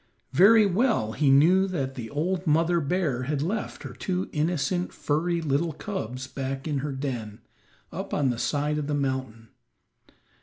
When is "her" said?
3.83-3.93, 6.79-6.91